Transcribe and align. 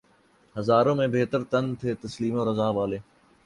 ہزاروں 0.55 0.95
میں 0.95 1.07
بہتر 1.07 1.41
تن 1.51 1.65
تھے 1.75 1.93
تسلیم 2.01 2.35
و 2.35 2.45
رضا 2.45 2.69
والے 2.69 2.97